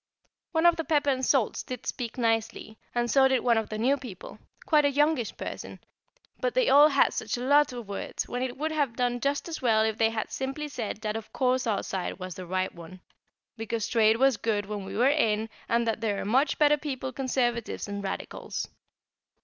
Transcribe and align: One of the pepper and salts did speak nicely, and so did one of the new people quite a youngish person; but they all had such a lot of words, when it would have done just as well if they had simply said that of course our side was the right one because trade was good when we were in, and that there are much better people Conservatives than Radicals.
One 0.51 0.65
of 0.65 0.77
the 0.77 0.83
pepper 0.83 1.11
and 1.11 1.23
salts 1.23 1.61
did 1.61 1.85
speak 1.85 2.17
nicely, 2.17 2.79
and 2.95 3.07
so 3.07 3.27
did 3.27 3.41
one 3.41 3.59
of 3.59 3.69
the 3.69 3.77
new 3.77 3.97
people 3.97 4.39
quite 4.65 4.83
a 4.83 4.89
youngish 4.89 5.37
person; 5.37 5.79
but 6.39 6.55
they 6.55 6.69
all 6.71 6.87
had 6.87 7.13
such 7.13 7.37
a 7.37 7.41
lot 7.43 7.71
of 7.71 7.87
words, 7.87 8.27
when 8.27 8.41
it 8.41 8.57
would 8.57 8.71
have 8.71 8.95
done 8.95 9.19
just 9.19 9.47
as 9.47 9.61
well 9.61 9.83
if 9.83 9.99
they 9.99 10.09
had 10.09 10.31
simply 10.31 10.69
said 10.69 11.01
that 11.01 11.15
of 11.15 11.31
course 11.31 11.67
our 11.67 11.83
side 11.83 12.17
was 12.17 12.33
the 12.33 12.47
right 12.47 12.73
one 12.73 13.01
because 13.57 13.87
trade 13.87 14.17
was 14.17 14.37
good 14.37 14.65
when 14.65 14.85
we 14.85 14.97
were 14.97 15.07
in, 15.07 15.49
and 15.69 15.85
that 15.85 16.01
there 16.01 16.19
are 16.19 16.25
much 16.25 16.57
better 16.57 16.77
people 16.77 17.13
Conservatives 17.13 17.85
than 17.85 18.01
Radicals. 18.01 18.67